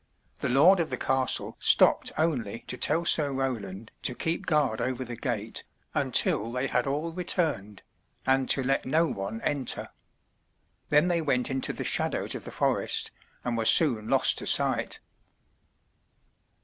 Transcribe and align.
The 0.39 0.49
lord 0.49 0.79
of 0.79 0.89
the 0.89 0.97
castle 0.97 1.55
stopped 1.59 2.11
only 2.17 2.61
to 2.65 2.75
tell 2.75 3.05
Sir 3.05 3.31
Roland 3.31 3.91
to 4.01 4.15
keep 4.15 4.47
guard 4.47 4.81
over 4.81 5.05
the 5.05 5.15
gate 5.15 5.63
until 5.93 6.51
they 6.51 6.65
had 6.65 6.87
all 6.87 7.11
returned, 7.11 7.83
and 8.25 8.49
to 8.49 8.63
let 8.63 8.83
no 8.83 9.05
one 9.05 9.41
enter. 9.41 9.89
Then 10.89 11.07
they 11.07 11.21
went 11.21 11.51
into 11.51 11.71
the 11.71 11.83
shadows 11.83 12.33
of 12.33 12.45
the 12.45 12.49
forest, 12.51 13.11
and 13.43 13.55
were 13.55 13.63
soon 13.63 14.07
lost 14.07 14.39
to 14.39 14.47
sight. 14.47 14.99